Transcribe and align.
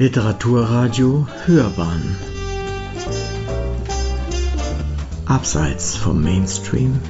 Literaturradio 0.00 1.26
Hörbahn. 1.44 2.16
Abseits 5.26 5.96
vom 5.96 6.22
Mainstream. 6.22 7.00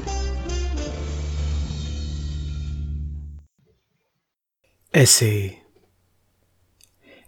Essay. 4.91 5.59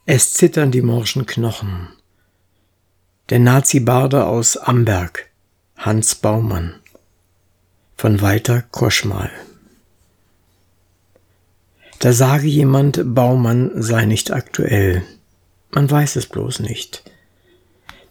Es 0.06 0.32
zittern 0.32 0.70
die 0.70 0.80
morschen 0.80 1.26
Knochen. 1.26 1.88
Der 3.28 3.38
Nazi-Barde 3.38 4.24
aus 4.24 4.56
Amberg, 4.56 5.28
Hans 5.76 6.14
Baumann. 6.14 6.76
Von 7.98 8.22
Walter 8.22 8.62
Koschmal. 8.62 9.30
Da 11.98 12.14
sage 12.14 12.46
jemand, 12.46 13.14
Baumann 13.14 13.70
sei 13.74 14.06
nicht 14.06 14.32
aktuell. 14.32 15.04
Man 15.70 15.90
weiß 15.90 16.16
es 16.16 16.26
bloß 16.26 16.60
nicht. 16.60 17.04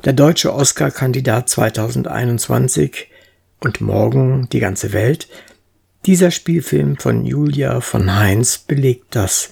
Der 0.06 0.14
deutsche 0.14 0.54
Oscar-Kandidat 0.54 1.50
2021 1.50 3.08
und 3.60 3.82
morgen 3.82 4.48
die 4.52 4.62
ganze 4.62 4.94
Welt, 4.94 5.28
dieser 6.06 6.32
Spielfilm 6.32 6.96
von 6.98 7.26
Julia 7.26 7.82
von 7.82 8.16
Heinz 8.16 8.58
belegt 8.60 9.08
das. 9.16 9.52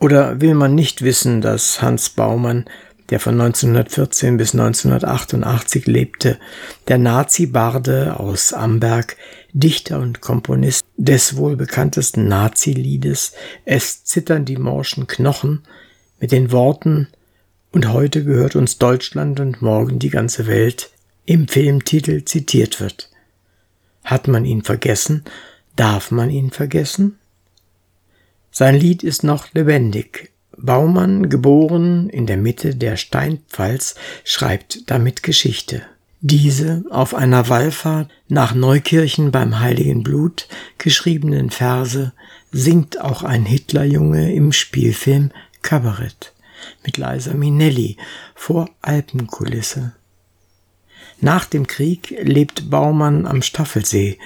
Oder 0.00 0.40
will 0.40 0.54
man 0.54 0.74
nicht 0.74 1.02
wissen, 1.02 1.40
dass 1.40 1.80
Hans 1.80 2.10
Baumann, 2.10 2.64
der 3.10 3.20
von 3.20 3.40
1914 3.40 4.36
bis 4.36 4.52
1988 4.52 5.86
lebte, 5.86 6.38
der 6.88 6.98
Nazi-Barde 6.98 8.18
aus 8.18 8.52
Amberg, 8.52 9.16
Dichter 9.52 10.00
und 10.00 10.20
Komponist 10.20 10.84
des 10.96 11.36
wohl 11.36 11.56
bekanntesten 11.56 12.26
Nazi-Liedes 12.26 13.32
Es 13.64 14.02
zittern 14.02 14.44
die 14.44 14.56
morschen 14.56 15.06
Knochen, 15.06 15.62
mit 16.20 16.32
den 16.32 16.52
Worten 16.52 17.08
Und 17.72 17.92
heute 17.92 18.24
gehört 18.24 18.56
uns 18.56 18.78
Deutschland 18.78 19.38
und 19.40 19.60
morgen 19.60 19.98
die 19.98 20.08
ganze 20.08 20.46
Welt 20.46 20.90
im 21.26 21.48
Filmtitel 21.48 22.24
zitiert 22.24 22.80
wird. 22.80 23.10
Hat 24.04 24.28
man 24.28 24.44
ihn 24.44 24.62
vergessen? 24.62 25.24
Darf 25.74 26.10
man 26.10 26.30
ihn 26.30 26.50
vergessen? 26.50 27.18
Sein 28.50 28.76
Lied 28.76 29.02
ist 29.02 29.24
noch 29.24 29.52
lebendig. 29.52 30.30
Baumann, 30.56 31.28
geboren 31.28 32.08
in 32.08 32.26
der 32.26 32.38
Mitte 32.38 32.74
der 32.74 32.96
Steinpfalz, 32.96 33.96
schreibt 34.24 34.90
damit 34.90 35.22
Geschichte. 35.22 35.82
Diese 36.22 36.82
auf 36.90 37.14
einer 37.14 37.50
Wallfahrt 37.50 38.08
nach 38.28 38.54
Neukirchen 38.54 39.30
beim 39.30 39.60
Heiligen 39.60 40.02
Blut 40.02 40.48
geschriebenen 40.78 41.50
Verse 41.50 42.12
singt 42.52 43.00
auch 43.00 43.22
ein 43.22 43.44
Hitlerjunge 43.44 44.34
im 44.34 44.52
Spielfilm 44.52 45.30
Kabarett 45.66 46.32
mit 46.84 46.96
Liza 46.96 47.34
Minnelli 47.34 47.96
vor 48.36 48.70
Alpenkulisse. 48.82 49.94
Nach 51.20 51.44
dem 51.44 51.66
Krieg 51.66 52.14
lebt 52.22 52.70
Baumann 52.70 53.26
am 53.26 53.42
Staffelsee. 53.42 54.16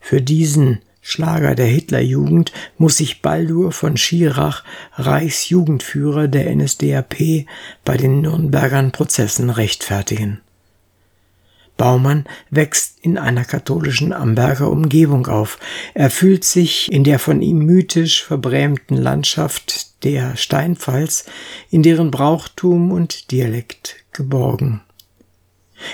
Für 0.00 0.20
diesen 0.20 0.80
Schlager 1.00 1.54
der 1.54 1.66
Hitlerjugend 1.66 2.52
muss 2.76 2.96
sich 2.96 3.22
Baldur 3.22 3.70
von 3.70 3.96
Schirach, 3.96 4.64
Reichsjugendführer 4.94 6.26
der 6.26 6.52
NSDAP, 6.52 7.46
bei 7.84 7.96
den 7.96 8.22
Nürnbergern 8.22 8.90
Prozessen 8.90 9.50
rechtfertigen. 9.50 10.40
Baumann 11.76 12.24
wächst 12.50 12.98
in 13.00 13.18
einer 13.18 13.44
katholischen 13.44 14.12
Amberger 14.12 14.70
Umgebung 14.70 15.26
auf. 15.26 15.58
Er 15.94 16.10
fühlt 16.10 16.44
sich 16.44 16.90
in 16.92 17.04
der 17.04 17.18
von 17.18 17.42
ihm 17.42 17.58
mythisch 17.58 18.24
verbrämten 18.24 18.96
Landschaft 18.96 20.04
der 20.04 20.36
Steinpfalz, 20.36 21.26
in 21.70 21.82
deren 21.82 22.10
Brauchtum 22.10 22.92
und 22.92 23.30
Dialekt 23.30 23.96
geborgen. 24.12 24.82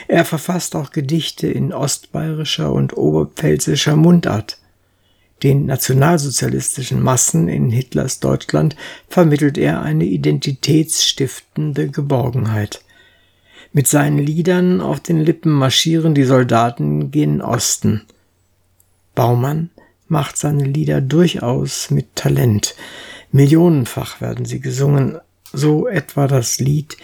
Er 0.09 0.25
verfasst 0.25 0.77
auch 0.77 0.91
Gedichte 0.91 1.47
in 1.47 1.73
ostbayerischer 1.73 2.73
und 2.73 2.97
oberpfälzischer 2.97 3.97
Mundart. 3.97 4.59
Den 5.43 5.65
nationalsozialistischen 5.65 7.03
Massen 7.03 7.49
in 7.49 7.71
Hitlers 7.71 8.21
Deutschland 8.21 8.77
vermittelt 9.09 9.57
er 9.57 9.81
eine 9.81 10.05
identitätsstiftende 10.05 11.89
Geborgenheit. 11.89 12.83
Mit 13.73 13.87
seinen 13.87 14.19
Liedern 14.19 14.81
auf 14.81 15.01
den 15.01 15.21
Lippen 15.21 15.53
marschieren 15.53 16.15
die 16.15 16.25
Soldaten 16.25 17.11
gen 17.11 17.41
Osten. 17.41 18.03
Baumann 19.15 19.71
macht 20.09 20.37
seine 20.37 20.65
Lieder 20.65 21.01
durchaus 21.01 21.91
mit 21.91 22.17
Talent. 22.17 22.75
Millionenfach 23.31 24.21
werden 24.21 24.45
sie 24.45 24.61
gesungen, 24.61 25.21
so 25.53 25.87
etwa 25.87 26.27
das 26.27 26.59
Lied 26.59 26.97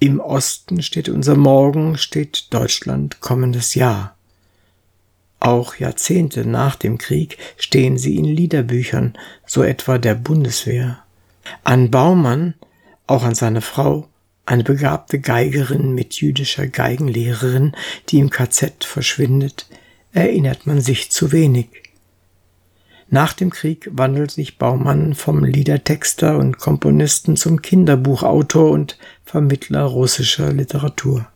Im 0.00 0.20
Osten 0.20 0.82
steht 0.82 1.08
unser 1.08 1.36
Morgen, 1.36 1.98
steht 1.98 2.52
Deutschland 2.52 3.20
kommendes 3.20 3.74
Jahr. 3.74 4.16
Auch 5.40 5.76
Jahrzehnte 5.76 6.44
nach 6.44 6.76
dem 6.76 6.98
Krieg 6.98 7.38
stehen 7.56 7.96
sie 7.96 8.16
in 8.16 8.24
Liederbüchern, 8.24 9.16
so 9.46 9.62
etwa 9.62 9.98
der 9.98 10.14
Bundeswehr. 10.14 10.98
An 11.64 11.90
Baumann, 11.90 12.54
auch 13.06 13.22
an 13.22 13.34
seine 13.34 13.60
Frau, 13.60 14.07
eine 14.48 14.64
begabte 14.64 15.20
Geigerin 15.20 15.94
mit 15.94 16.14
jüdischer 16.14 16.66
Geigenlehrerin, 16.66 17.72
die 18.08 18.18
im 18.18 18.30
KZ 18.30 18.82
verschwindet, 18.82 19.66
erinnert 20.12 20.66
man 20.66 20.80
sich 20.80 21.10
zu 21.10 21.32
wenig. 21.32 21.68
Nach 23.10 23.34
dem 23.34 23.50
Krieg 23.50 23.90
wandelt 23.92 24.30
sich 24.30 24.56
Baumann 24.56 25.14
vom 25.14 25.44
Liedertexter 25.44 26.38
und 26.38 26.58
Komponisten 26.58 27.36
zum 27.36 27.60
Kinderbuchautor 27.60 28.70
und 28.70 28.98
Vermittler 29.24 29.82
russischer 29.82 30.50
Literatur. 30.52 31.28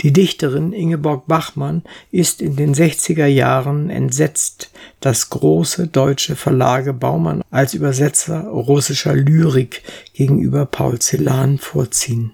Die 0.00 0.12
Dichterin 0.12 0.72
Ingeborg 0.72 1.26
Bachmann 1.26 1.82
ist 2.10 2.42
in 2.42 2.56
den 2.56 2.74
60er 2.74 3.26
Jahren 3.26 3.88
entsetzt, 3.90 4.70
dass 5.00 5.30
große 5.30 5.86
deutsche 5.86 6.36
Verlage 6.36 6.92
Baumann 6.92 7.42
als 7.50 7.74
Übersetzer 7.74 8.42
russischer 8.42 9.14
Lyrik 9.14 9.82
gegenüber 10.12 10.66
Paul 10.66 10.98
Celan 10.98 11.58
vorziehen. 11.58 12.32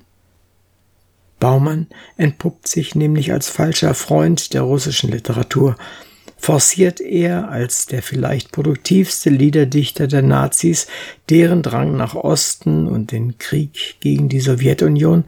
Baumann 1.38 1.86
entpuppt 2.16 2.68
sich 2.68 2.94
nämlich 2.94 3.32
als 3.32 3.48
falscher 3.48 3.94
Freund 3.94 4.52
der 4.52 4.62
russischen 4.62 5.10
Literatur, 5.10 5.76
forciert 6.36 7.00
er 7.00 7.50
als 7.50 7.86
der 7.86 8.02
vielleicht 8.02 8.50
produktivste 8.50 9.30
Liederdichter 9.30 10.06
der 10.06 10.22
Nazis 10.22 10.86
deren 11.28 11.62
Drang 11.62 11.96
nach 11.96 12.14
Osten 12.14 12.86
und 12.86 13.12
den 13.12 13.38
Krieg 13.38 13.96
gegen 14.00 14.28
die 14.28 14.40
Sowjetunion 14.40 15.24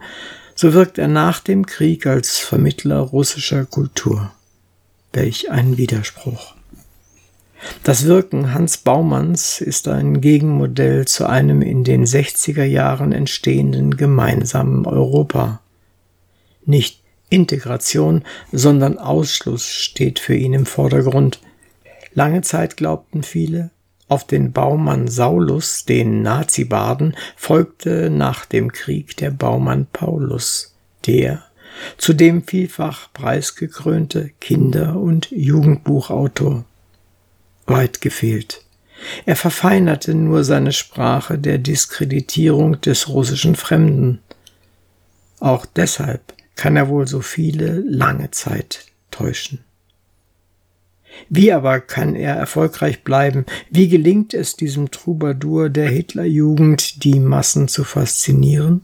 so 0.55 0.73
wirkt 0.73 0.97
er 0.97 1.07
nach 1.07 1.39
dem 1.39 1.65
Krieg 1.65 2.05
als 2.05 2.39
Vermittler 2.39 2.99
russischer 2.99 3.65
Kultur. 3.65 4.31
Welch 5.11 5.51
ein 5.51 5.77
Widerspruch. 5.77 6.55
Das 7.83 8.05
Wirken 8.05 8.53
Hans 8.53 8.77
Baumanns 8.77 9.61
ist 9.61 9.87
ein 9.87 10.21
Gegenmodell 10.21 11.05
zu 11.05 11.27
einem 11.27 11.61
in 11.61 11.83
den 11.83 12.05
60er 12.05 12.63
Jahren 12.63 13.11
entstehenden 13.11 13.95
gemeinsamen 13.95 14.85
Europa. 14.85 15.61
Nicht 16.65 17.01
Integration, 17.29 18.23
sondern 18.51 18.97
Ausschluss 18.97 19.67
steht 19.67 20.19
für 20.19 20.35
ihn 20.35 20.53
im 20.53 20.65
Vordergrund. 20.65 21.39
Lange 22.13 22.41
Zeit 22.41 22.77
glaubten 22.77 23.23
viele, 23.23 23.71
auf 24.13 24.27
den 24.27 24.51
Baumann 24.51 25.07
Saulus, 25.07 25.85
den 25.85 26.21
Nazi-Baden, 26.21 27.15
folgte 27.35 28.11
nach 28.11 28.45
dem 28.45 28.71
Krieg 28.71 29.17
der 29.17 29.31
Baumann 29.31 29.87
Paulus, 29.91 30.75
der 31.07 31.41
zudem 31.97 32.43
vielfach 32.43 33.11
preisgekrönte 33.11 34.29
Kinder- 34.39 34.97
und 34.97 35.31
Jugendbuchautor. 35.31 36.63
Weit 37.65 38.01
gefehlt. 38.01 38.63
Er 39.25 39.35
verfeinerte 39.35 40.13
nur 40.13 40.43
seine 40.43 40.73
Sprache 40.73 41.39
der 41.39 41.57
Diskreditierung 41.57 42.79
des 42.81 43.09
russischen 43.09 43.55
Fremden. 43.55 44.19
Auch 45.39 45.65
deshalb 45.65 46.35
kann 46.55 46.75
er 46.75 46.87
wohl 46.87 47.07
so 47.07 47.21
viele 47.21 47.79
lange 47.79 48.29
Zeit 48.29 48.85
täuschen. 49.09 49.63
Wie 51.29 51.51
aber 51.51 51.79
kann 51.79 52.15
er 52.15 52.35
erfolgreich 52.35 53.03
bleiben? 53.03 53.45
Wie 53.69 53.87
gelingt 53.87 54.33
es 54.33 54.55
diesem 54.55 54.91
Troubadour 54.91 55.69
der 55.69 55.89
Hitlerjugend, 55.89 57.03
die 57.03 57.19
Massen 57.19 57.67
zu 57.67 57.83
faszinieren? 57.83 58.81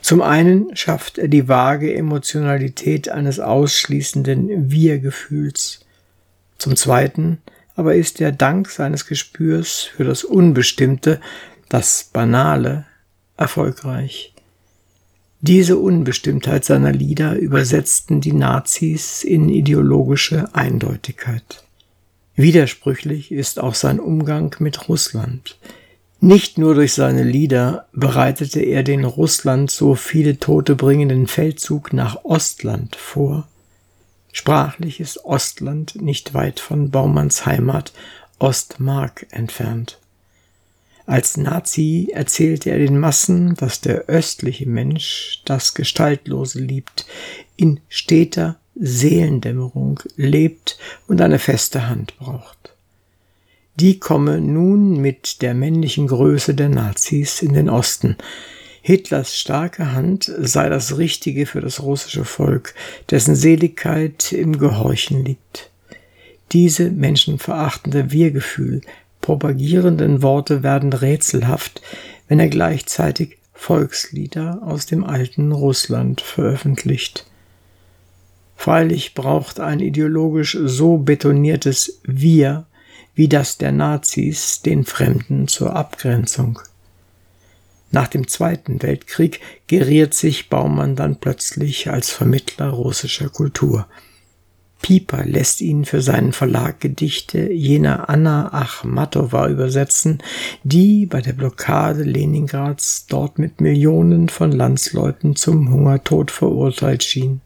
Zum 0.00 0.22
einen 0.22 0.74
schafft 0.74 1.18
er 1.18 1.28
die 1.28 1.48
vage 1.48 1.94
Emotionalität 1.94 3.08
eines 3.08 3.40
ausschließenden 3.40 4.70
Wir-Gefühls. 4.70 5.84
Zum 6.58 6.76
zweiten 6.76 7.38
aber 7.76 7.94
ist 7.94 8.20
er 8.20 8.32
dank 8.32 8.70
seines 8.70 9.06
Gespürs 9.06 9.82
für 9.82 10.04
das 10.04 10.24
Unbestimmte, 10.24 11.20
das 11.68 12.04
Banale, 12.12 12.86
erfolgreich. 13.36 14.34
Diese 15.46 15.76
Unbestimmtheit 15.76 16.64
seiner 16.64 16.90
Lieder 16.90 17.36
übersetzten 17.36 18.20
die 18.20 18.32
Nazis 18.32 19.22
in 19.22 19.48
ideologische 19.48 20.52
Eindeutigkeit. 20.56 21.62
Widersprüchlich 22.34 23.30
ist 23.30 23.60
auch 23.60 23.76
sein 23.76 24.00
Umgang 24.00 24.56
mit 24.58 24.88
Russland. 24.88 25.56
Nicht 26.18 26.58
nur 26.58 26.74
durch 26.74 26.94
seine 26.94 27.22
Lieder 27.22 27.86
bereitete 27.92 28.58
er 28.60 28.82
den 28.82 29.04
Russland 29.04 29.70
so 29.70 29.94
viele 29.94 30.40
Tote 30.40 30.74
bringenden 30.74 31.28
Feldzug 31.28 31.92
nach 31.92 32.24
Ostland 32.24 32.96
vor. 32.96 33.46
Sprachlich 34.32 34.98
ist 34.98 35.24
Ostland 35.24 36.02
nicht 36.02 36.34
weit 36.34 36.58
von 36.58 36.90
Baumanns 36.90 37.46
Heimat 37.46 37.92
Ostmark 38.40 39.28
entfernt. 39.30 40.00
Als 41.06 41.36
Nazi 41.36 42.10
erzählte 42.12 42.70
er 42.70 42.78
den 42.78 42.98
Massen, 42.98 43.54
dass 43.54 43.80
der 43.80 44.06
östliche 44.06 44.68
Mensch 44.68 45.40
das 45.44 45.74
Gestaltlose 45.74 46.60
liebt, 46.60 47.06
in 47.56 47.80
steter 47.88 48.56
Seelendämmerung 48.74 50.00
lebt 50.16 50.78
und 51.06 51.20
eine 51.20 51.38
feste 51.38 51.88
Hand 51.88 52.18
braucht. 52.18 52.74
Die 53.76 54.00
komme 54.00 54.40
nun 54.40 55.00
mit 55.00 55.42
der 55.42 55.54
männlichen 55.54 56.08
Größe 56.08 56.54
der 56.54 56.70
Nazis 56.70 57.40
in 57.40 57.52
den 57.52 57.68
Osten. 57.68 58.16
Hitlers 58.82 59.36
starke 59.36 59.92
Hand 59.92 60.32
sei 60.38 60.68
das 60.68 60.98
Richtige 60.98 61.46
für 61.46 61.60
das 61.60 61.82
russische 61.82 62.24
Volk, 62.24 62.74
dessen 63.10 63.36
Seligkeit 63.36 64.32
im 64.32 64.58
Gehorchen 64.58 65.24
liegt. 65.24 65.70
Diese 66.52 66.90
menschenverachtende 66.90 68.12
Wir-Gefühl 68.12 68.80
propagierenden 69.26 70.22
Worte 70.22 70.62
werden 70.62 70.92
rätselhaft, 70.92 71.82
wenn 72.28 72.38
er 72.38 72.46
gleichzeitig 72.46 73.38
Volkslieder 73.54 74.60
aus 74.64 74.86
dem 74.86 75.02
alten 75.02 75.50
Russland 75.50 76.20
veröffentlicht. 76.20 77.26
Freilich 78.54 79.14
braucht 79.14 79.58
ein 79.58 79.80
ideologisch 79.80 80.56
so 80.62 80.98
betoniertes 80.98 82.00
Wir 82.04 82.66
wie 83.16 83.26
das 83.26 83.58
der 83.58 83.72
Nazis 83.72 84.62
den 84.62 84.84
Fremden 84.84 85.48
zur 85.48 85.74
Abgrenzung. 85.74 86.60
Nach 87.90 88.06
dem 88.06 88.28
Zweiten 88.28 88.80
Weltkrieg 88.80 89.40
geriert 89.66 90.14
sich 90.14 90.48
Baumann 90.48 90.94
dann 90.94 91.16
plötzlich 91.16 91.90
als 91.90 92.10
Vermittler 92.10 92.68
russischer 92.68 93.28
Kultur. 93.28 93.88
Pieper 94.86 95.24
lässt 95.24 95.62
ihn 95.62 95.84
für 95.84 96.00
seinen 96.00 96.32
Verlag 96.32 96.78
Gedichte 96.78 97.52
jener 97.52 98.08
Anna 98.08 98.54
Achmatowa 98.54 99.48
übersetzen, 99.48 100.22
die 100.62 101.06
bei 101.06 101.20
der 101.20 101.32
Blockade 101.32 102.04
Leningrads 102.04 103.06
dort 103.08 103.40
mit 103.40 103.60
Millionen 103.60 104.28
von 104.28 104.52
Landsleuten 104.52 105.34
zum 105.34 105.72
Hungertod 105.72 106.30
verurteilt 106.30 107.02
schien. 107.02 107.40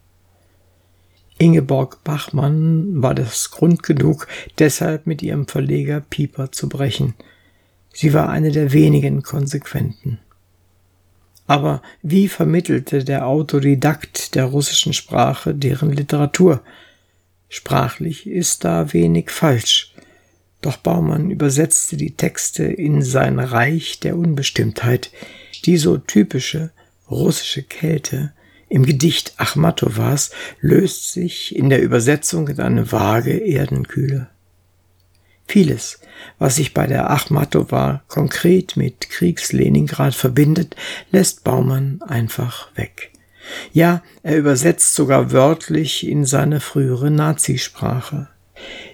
Ingeborg 1.38 2.04
Bachmann 2.04 3.02
war 3.02 3.14
das 3.14 3.50
Grund 3.50 3.84
genug, 3.84 4.28
deshalb 4.58 5.06
mit 5.06 5.22
ihrem 5.22 5.46
Verleger 5.46 6.02
Pieper 6.02 6.52
zu 6.52 6.68
brechen. 6.68 7.14
Sie 7.94 8.12
war 8.12 8.28
eine 8.28 8.52
der 8.52 8.74
wenigen 8.74 9.22
Konsequenten. 9.22 10.18
Aber 11.46 11.80
wie 12.02 12.28
vermittelte 12.28 13.02
der 13.02 13.26
Autodidakt 13.26 14.34
der 14.34 14.44
russischen 14.44 14.92
Sprache 14.92 15.54
deren 15.54 15.90
Literatur? 15.90 16.60
Sprachlich 17.50 18.28
ist 18.28 18.64
da 18.64 18.92
wenig 18.92 19.30
falsch. 19.30 19.92
Doch 20.62 20.76
Baumann 20.76 21.30
übersetzte 21.30 21.96
die 21.96 22.16
Texte 22.16 22.64
in 22.64 23.02
sein 23.02 23.40
Reich 23.40 23.98
der 23.98 24.16
Unbestimmtheit, 24.16 25.10
die 25.64 25.76
so 25.76 25.98
typische 25.98 26.70
russische 27.10 27.64
Kälte 27.64 28.32
im 28.68 28.86
Gedicht 28.86 29.34
Achmatowas 29.36 30.30
löst 30.60 31.12
sich 31.12 31.56
in 31.56 31.70
der 31.70 31.82
Übersetzung 31.82 32.46
in 32.46 32.60
eine 32.60 32.92
vage 32.92 33.36
Erdenkühle. 33.36 34.30
Vieles, 35.48 35.98
was 36.38 36.54
sich 36.54 36.72
bei 36.72 36.86
der 36.86 37.10
Achmatowa 37.10 38.04
konkret 38.06 38.76
mit 38.76 39.10
Kriegs-Leningrad 39.10 40.14
verbindet, 40.14 40.76
lässt 41.10 41.42
Baumann 41.42 42.00
einfach 42.02 42.68
weg. 42.76 43.10
Ja, 43.72 44.02
er 44.22 44.36
übersetzt 44.36 44.94
sogar 44.94 45.32
wörtlich 45.32 46.06
in 46.06 46.24
seine 46.24 46.60
frühere 46.60 47.10
Nazisprache. 47.10 48.28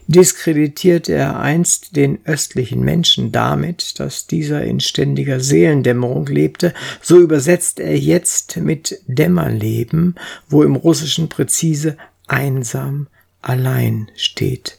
Diskreditiert 0.07 1.09
er 1.09 1.41
einst 1.41 1.97
den 1.97 2.21
östlichen 2.25 2.81
Menschen 2.81 3.33
damit, 3.33 3.99
dass 3.99 4.29
dieser 4.29 4.63
in 4.63 4.79
ständiger 4.79 5.41
Seelendämmerung 5.41 6.27
lebte, 6.27 6.73
so 7.03 7.19
übersetzt 7.19 7.81
er 7.81 7.99
jetzt 7.99 8.57
mit 8.59 9.01
Dämmerleben, 9.09 10.15
wo 10.49 10.63
im 10.63 10.77
Russischen 10.77 11.29
präzise 11.29 11.97
einsam 12.29 13.09
allein 13.43 14.09
steht. 14.15 14.79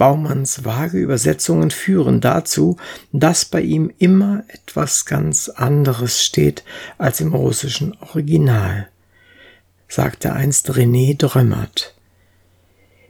Baumanns 0.00 0.64
vage 0.64 0.96
Übersetzungen 0.96 1.70
führen 1.70 2.22
dazu, 2.22 2.78
dass 3.12 3.44
bei 3.44 3.60
ihm 3.60 3.92
immer 3.98 4.44
etwas 4.48 5.04
ganz 5.04 5.50
anderes 5.50 6.24
steht 6.24 6.64
als 6.96 7.20
im 7.20 7.34
russischen 7.34 7.94
Original, 8.00 8.88
sagte 9.88 10.32
einst 10.32 10.70
René 10.70 11.18
Drömmert. 11.18 11.94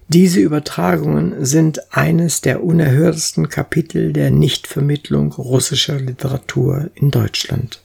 Diese 0.08 0.40
Übertragungen 0.40 1.44
sind 1.44 1.94
eines 1.94 2.40
der 2.40 2.64
unerhörtesten 2.64 3.48
Kapitel 3.48 4.12
der 4.12 4.32
Nichtvermittlung 4.32 5.30
russischer 5.34 6.00
Literatur 6.00 6.90
in 6.96 7.12
Deutschland. 7.12 7.80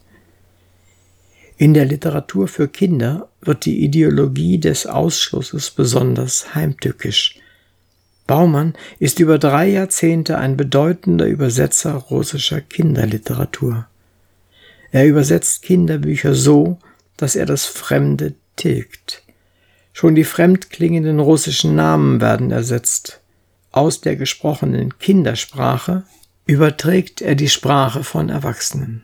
In 1.58 1.76
der 1.76 1.86
Literatur 1.86 2.48
für 2.48 2.68
Kinder 2.68 3.30
wird 3.40 3.66
die 3.66 3.84
Ideologie 3.84 4.58
des 4.58 4.88
Ausschlusses 4.88 5.70
besonders 5.70 6.56
heimtückisch. 6.56 7.40
Baumann 8.28 8.74
ist 9.00 9.20
über 9.20 9.38
drei 9.38 9.68
Jahrzehnte 9.68 10.38
ein 10.38 10.58
bedeutender 10.58 11.26
Übersetzer 11.26 11.94
russischer 11.94 12.62
Kinderliteratur. 12.62 13.88
Er 14.92 15.06
übersetzt 15.06 15.62
Kinderbücher 15.62 16.34
so, 16.34 16.80
dass 17.18 17.36
er 17.36 17.46
das 17.46 17.66
Fremde 17.66 18.34
tilgt. 18.56 19.24
Schon 19.94 20.16
die 20.16 20.24
fremd 20.24 20.70
klingenden 20.70 21.20
russischen 21.20 21.76
Namen 21.76 22.20
werden 22.20 22.52
ersetzt. 22.52 23.22
Aus 23.72 24.02
der 24.02 24.16
gesprochenen 24.16 24.98
Kindersprache 25.00 26.04
überträgt 26.46 27.22
er 27.22 27.36
die 27.36 27.50
Sprache 27.50 28.04
von 28.04 28.30
Erwachsenen. 28.30 29.04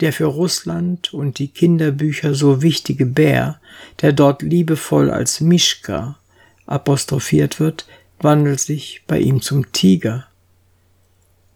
Der 0.00 0.12
für 0.12 0.26
Russland 0.26 1.14
und 1.14 1.38
die 1.38 1.48
Kinderbücher 1.48 2.34
so 2.34 2.62
wichtige 2.62 3.06
Bär, 3.06 3.60
der 4.00 4.12
dort 4.12 4.42
liebevoll 4.42 5.10
als 5.10 5.40
Mischka 5.40 6.18
apostrophiert 6.66 7.60
wird, 7.60 7.86
wandelt 8.22 8.60
sich 8.60 9.02
bei 9.06 9.18
ihm 9.18 9.42
zum 9.42 9.72
Tiger. 9.72 10.26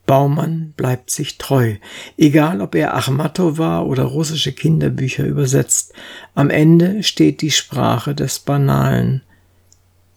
Baumann 0.06 0.72
bleibt 0.76 1.10
sich 1.10 1.36
treu, 1.36 1.74
egal 2.16 2.60
ob 2.60 2.76
er 2.76 2.94
Achmatowa 2.96 3.80
oder 3.80 4.04
russische 4.04 4.52
Kinderbücher 4.52 5.24
übersetzt. 5.24 5.92
Am 6.34 6.48
Ende 6.48 7.02
steht 7.02 7.42
die 7.42 7.50
Sprache 7.50 8.14
des 8.14 8.38
Banalen. 8.38 9.22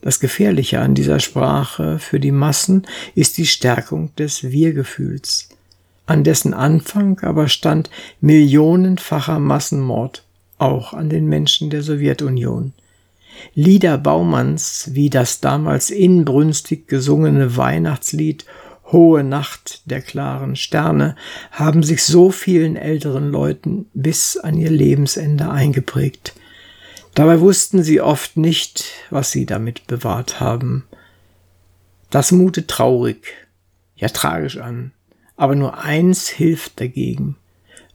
Das 0.02 0.20
Gefährliche 0.20 0.80
an 0.80 0.94
dieser 0.94 1.20
Sprache 1.20 2.00
für 2.00 2.20
die 2.20 2.32
Massen 2.32 2.88
ist 3.16 3.38
die 3.38 3.48
Stärkung 3.48 4.16
des 4.16 4.44
Wir-Gefühls, 4.44 5.50
an 6.06 6.24
dessen 6.24 6.54
Anfang 6.54 7.20
aber 7.22 7.50
stand 7.50 7.90
millionenfacher 8.22 9.40
Massenmord, 9.40 10.24
auch 10.58 10.94
an 10.94 11.10
den 11.10 11.26
Menschen 11.28 11.70
der 11.70 11.82
Sowjetunion. 11.82 12.74
Lieder 13.54 13.98
Baumanns 13.98 14.90
wie 14.94 15.10
das 15.10 15.40
damals 15.40 15.90
inbrünstig 15.90 16.88
gesungene 16.88 17.58
Weihnachtslied 17.58 18.46
Hohe 18.92 19.24
Nacht 19.24 19.84
der 19.86 20.02
klaren 20.02 20.56
Sterne 20.56 21.16
haben 21.52 21.84
sich 21.84 22.04
so 22.04 22.32
vielen 22.32 22.76
älteren 22.76 23.30
Leuten 23.30 23.86
bis 23.94 24.38
an 24.38 24.58
ihr 24.58 24.72
Lebensende 24.72 25.50
eingeprägt. 25.50 26.34
Dabei 27.14 27.40
wussten 27.40 27.84
sie 27.84 28.02
oft 28.02 28.38
nicht, 28.38 28.86
was 29.10 29.32
sie 29.32 29.46
damit 29.46 29.86
bewahrt 29.88 30.40
haben. 30.40 30.86
Das 32.10 32.32
mutet 32.32 32.68
traurig, 32.68 33.34
ja 33.96 34.08
tragisch 34.08 34.58
an, 34.58 34.92
aber 35.36 35.56
nur 35.56 35.78
eins 35.78 36.28
hilft 36.28 36.80
dagegen, 36.80 37.36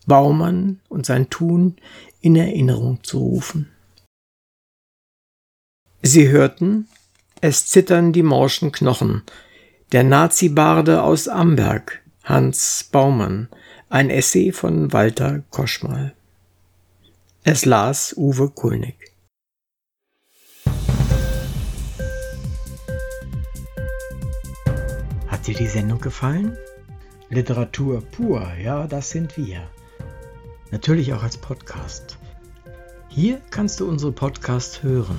Baumann 0.07 0.81
und 0.89 1.07
sein 1.07 1.31
Tun 1.31 1.77
in 2.21 2.37
Erinnerung 2.37 3.03
zu 3.03 3.19
rufen. 3.19 3.74
Sie 6.07 6.29
hörten, 6.29 6.87
es 7.41 7.67
zittern 7.67 8.13
die 8.13 8.23
morschen 8.23 8.73
Knochen, 8.73 9.23
der 9.93 10.05
Nazi-Barde 10.05 11.03
aus 11.03 11.29
Amberg, 11.29 12.03
Hans 12.23 12.91
Baumann, 12.93 13.49
ein 13.89 14.11
Essay 14.11 14.53
von 14.53 14.93
Walter 14.93 15.45
Koschmal. 15.49 16.15
Es 17.43 17.65
las 17.65 18.13
Uwe 18.19 18.51
Kulnig. 18.51 19.15
Hat 25.27 25.47
dir 25.47 25.55
die 25.55 25.69
Sendung 25.69 26.03
gefallen? 26.03 26.55
Literatur 27.31 28.03
pur, 28.03 28.47
ja, 28.63 28.87
das 28.87 29.09
sind 29.09 29.39
wir. 29.39 29.67
Natürlich 30.71 31.15
auch 31.15 31.23
als 31.23 31.39
Podcast. 31.39 32.19
Hier 33.09 33.41
kannst 33.51 33.81
du 33.81 33.89
unsere 33.89 34.13
Podcasts 34.13 34.83
hören 34.83 35.19